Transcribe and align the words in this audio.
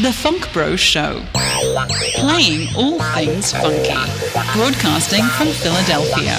The 0.00 0.12
Funk 0.12 0.50
Bro 0.54 0.76
Show. 0.76 1.22
Playing 2.14 2.74
all 2.74 2.98
things 3.14 3.52
funky. 3.52 3.92
Broadcasting 4.54 5.22
from 5.24 5.48
Philadelphia. 5.48 6.38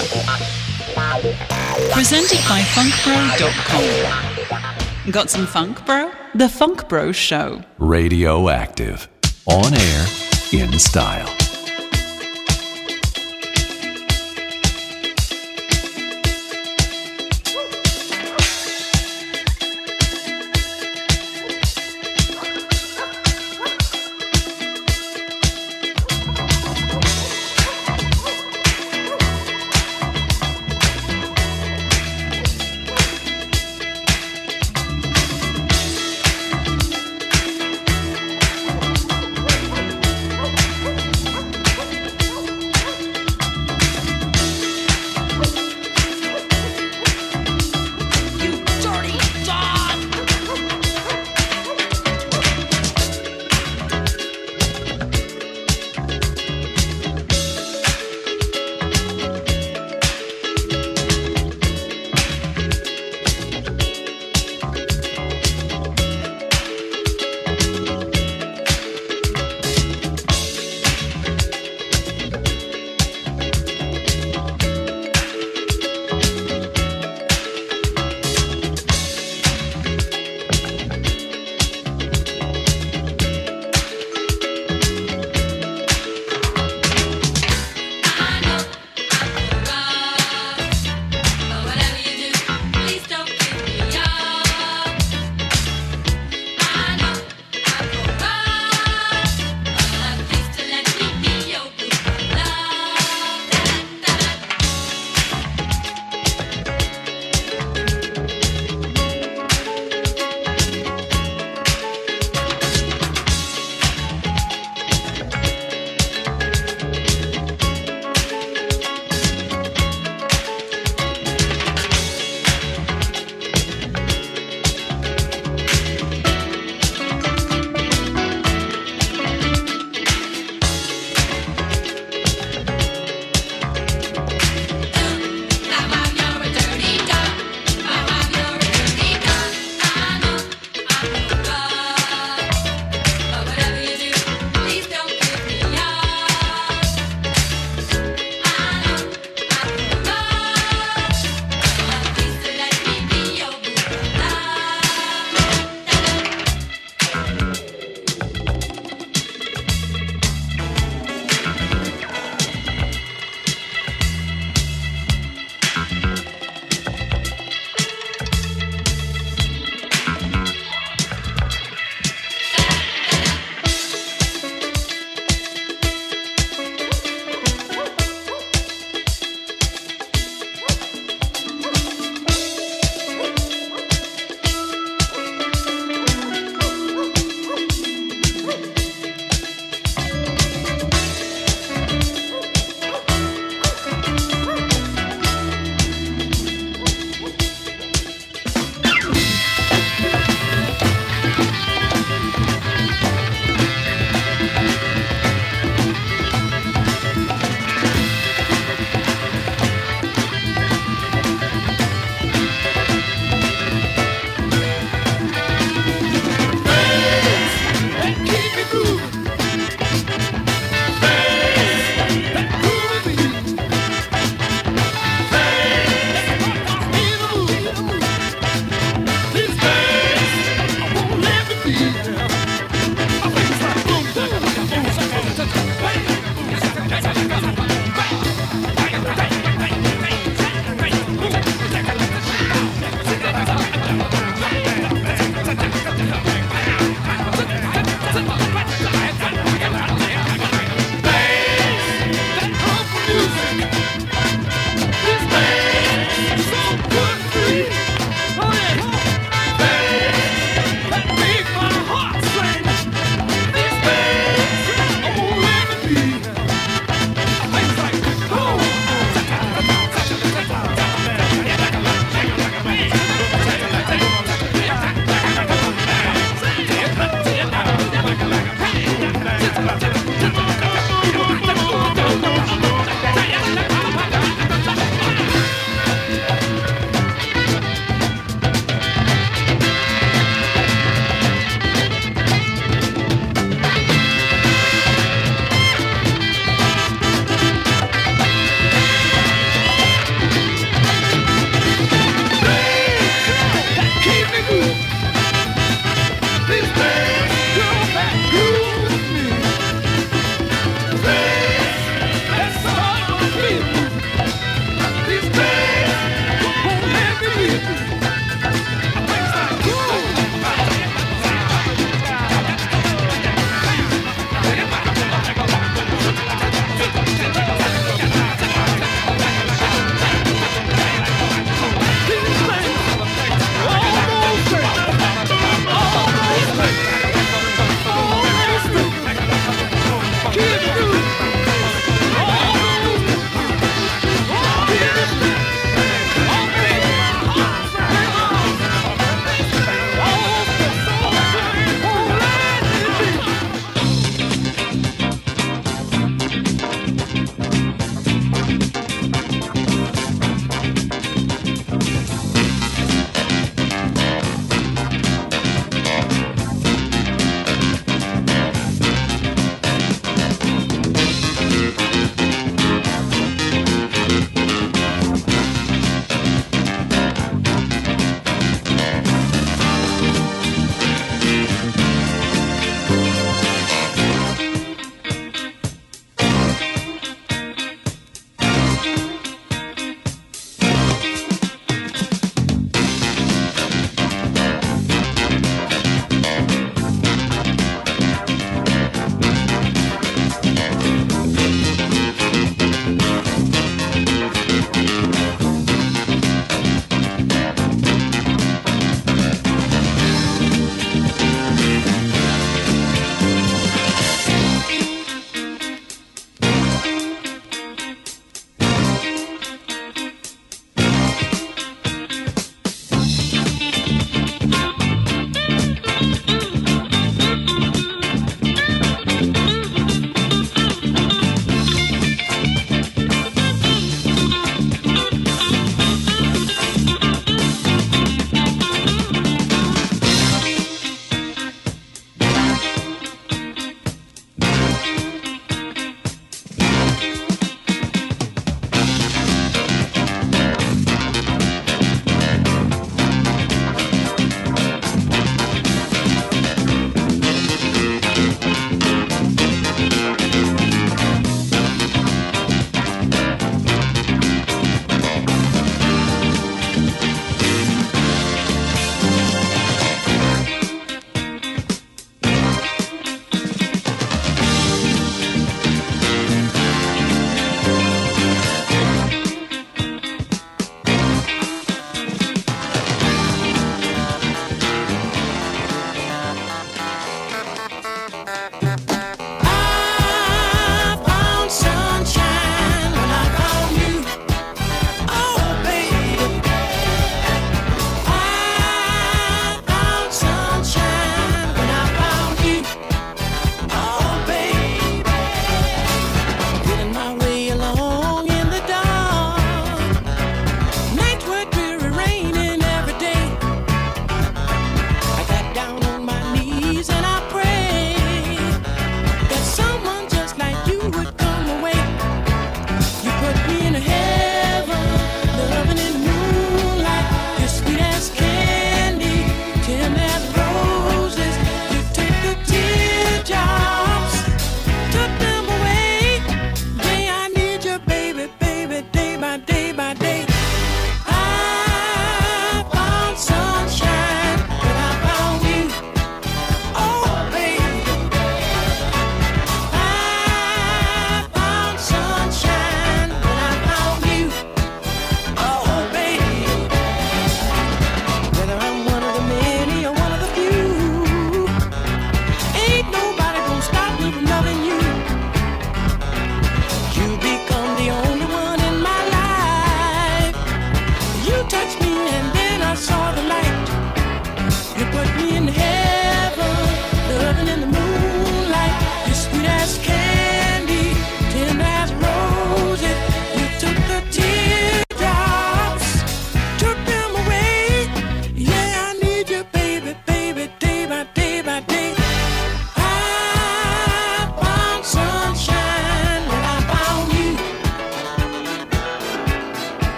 Presented 1.92 2.40
by 2.50 2.62
funkbro.com. 2.74 3.84
Got 5.12 5.30
some 5.30 5.46
funk, 5.46 5.86
bro? 5.86 6.12
The 6.34 6.50
Funk 6.50 6.90
Bro 6.90 7.12
Show. 7.12 7.62
Radioactive. 7.78 9.08
On 9.46 9.72
air, 9.72 10.06
in 10.52 10.80
style. 10.80 11.43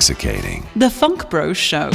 Intoxicating. 0.00 0.66
The 0.76 0.88
Funk 0.88 1.28
Bros 1.28 1.58
Show. 1.58 1.90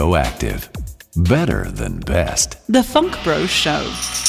Radioactive. 0.00 0.70
Better 1.14 1.70
than 1.70 2.00
best. 2.00 2.56
The 2.68 2.82
Funk 2.82 3.22
Bro 3.22 3.46
Show. 3.46 4.19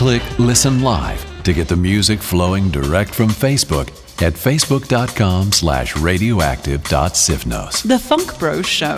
Click 0.00 0.22
Listen 0.38 0.80
Live 0.80 1.42
to 1.42 1.52
get 1.52 1.68
the 1.68 1.76
music 1.76 2.20
flowing 2.20 2.70
direct 2.70 3.14
from 3.14 3.28
Facebook 3.28 3.90
at 4.22 4.32
facebook.com 4.32 5.52
slash 5.52 5.94
radioactive.sifnos. 5.94 7.86
The 7.86 7.98
Funk 7.98 8.38
Bros 8.38 8.66
Show. 8.66 8.96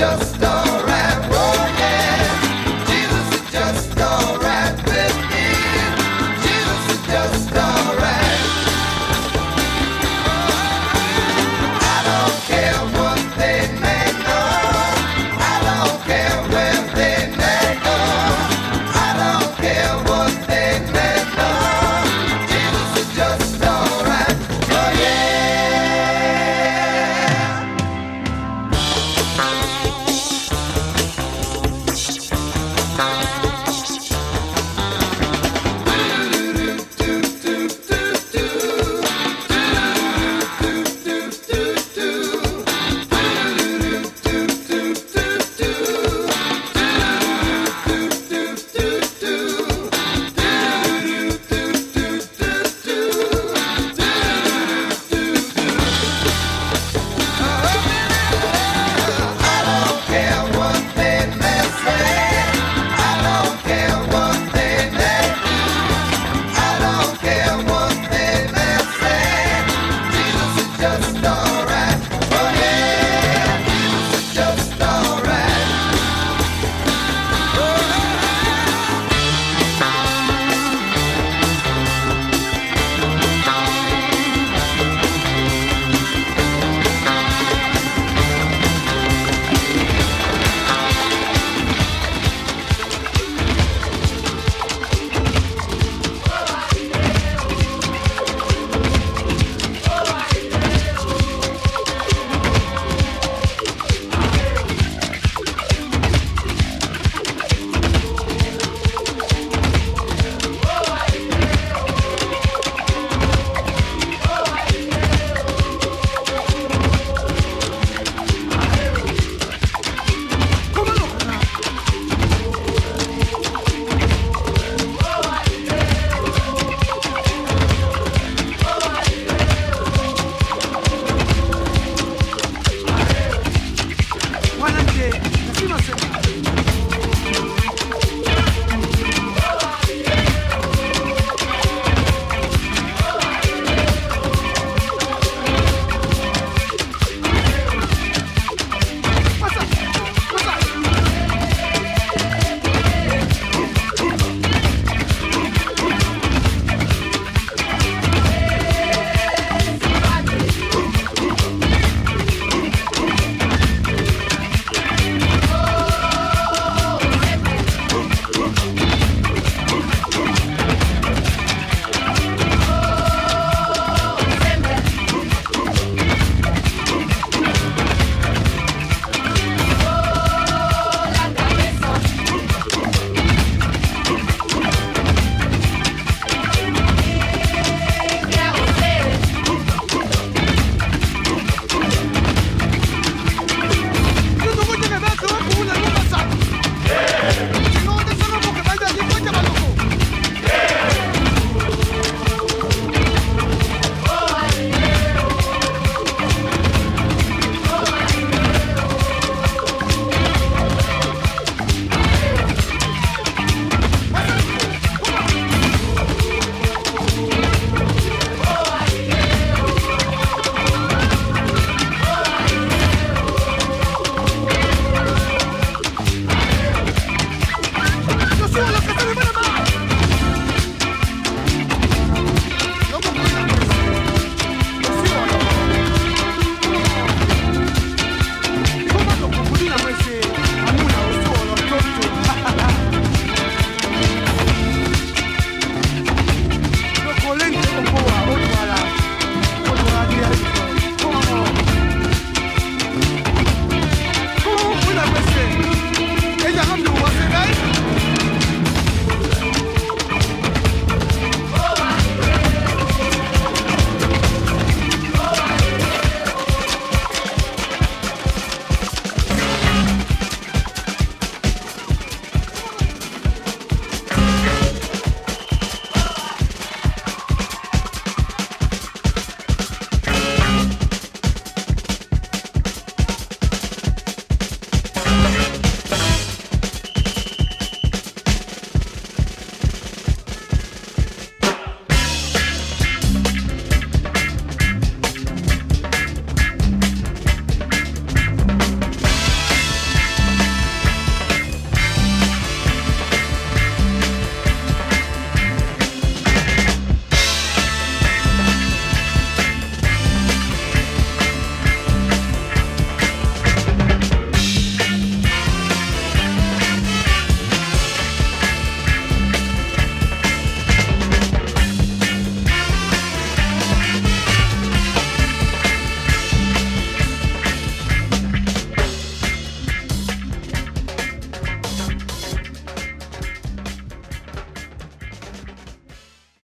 just 0.00 0.40
a 0.40 0.69